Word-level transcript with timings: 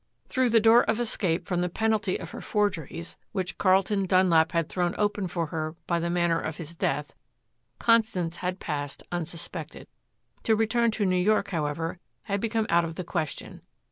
Through 0.25 0.49
the 0.49 0.59
door 0.59 0.81
of 0.85 0.99
escape 0.99 1.45
from 1.45 1.61
the 1.61 1.69
penalty 1.69 2.19
of 2.19 2.31
her 2.31 2.41
forgeries, 2.41 3.17
which 3.33 3.59
Carlton 3.59 4.07
Dunlap 4.07 4.51
had 4.51 4.67
thrown 4.67 4.95
open 4.97 5.27
for 5.27 5.45
her 5.53 5.75
by 5.85 5.99
the 5.99 6.09
manner 6.09 6.41
of 6.41 6.57
his 6.57 6.73
death, 6.73 7.13
Constance 7.77 8.37
had 8.37 8.59
passed 8.59 9.03
unsuspected. 9.11 9.87
To 10.41 10.55
return 10.55 10.89
to 10.89 11.05
New 11.05 11.15
York, 11.21 11.51
however, 11.51 11.99
had 12.23 12.41
become 12.41 12.65
out 12.67 12.83
of 12.83 12.95
the 12.95 13.03
question. 13.03 13.61